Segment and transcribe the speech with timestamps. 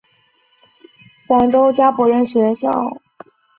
[1.27, 2.71] 广东中加柏仁学校。